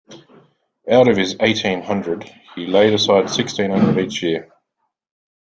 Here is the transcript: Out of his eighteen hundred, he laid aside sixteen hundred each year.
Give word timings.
Out 0.91 1.07
of 1.09 1.15
his 1.15 1.35
eighteen 1.41 1.83
hundred, 1.83 2.23
he 2.55 2.65
laid 2.65 2.91
aside 2.95 3.29
sixteen 3.29 3.69
hundred 3.69 3.99
each 4.03 4.23
year. 4.23 4.51